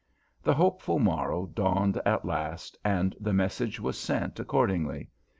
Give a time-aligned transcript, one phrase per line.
[0.41, 5.11] The hopeful morrow dawned at last, and the message was sent accordingly.